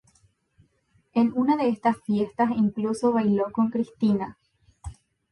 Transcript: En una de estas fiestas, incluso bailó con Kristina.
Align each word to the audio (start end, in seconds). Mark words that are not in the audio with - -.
En 1.13 1.31
una 1.35 1.57
de 1.57 1.69
estas 1.69 1.95
fiestas, 2.03 2.49
incluso 2.55 3.11
bailó 3.11 3.51
con 3.51 3.69
Kristina. 3.69 4.35